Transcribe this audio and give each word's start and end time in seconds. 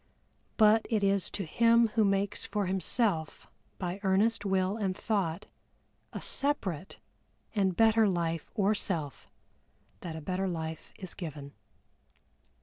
But 0.57 0.87
it 0.89 1.03
is 1.03 1.29
to 1.29 1.45
him 1.45 1.89
who 1.89 2.03
makes 2.03 2.43
for 2.43 2.65
himself, 2.65 3.45
by 3.77 3.99
earnest 4.01 4.43
Will 4.43 4.75
and 4.75 4.97
Thought, 4.97 5.45
a 6.11 6.19
separate 6.19 6.97
and 7.53 7.77
better 7.77 8.07
Life 8.09 8.49
or 8.55 8.73
Self 8.73 9.29
that 9.99 10.15
a 10.15 10.19
better 10.21 10.47
life 10.47 10.91
is 10.97 11.13
given. 11.13 11.53